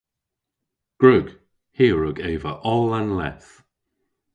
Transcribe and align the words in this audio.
Gwrug. 0.99 1.27
Hi 1.77 1.85
a 1.93 1.95
wrug 1.95 2.17
eva 2.31 2.51
oll 2.73 2.91
an 2.99 3.09
leth. 3.19 3.51